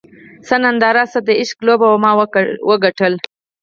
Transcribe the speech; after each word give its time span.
څه 0.47 0.55
ننداره 0.63 1.03
څه 1.11 1.19
د 1.27 1.29
عشق 1.41 1.57
لوبه 1.67 1.85
وه 1.89 1.97
ما 2.03 2.11
وګټله 2.69 3.19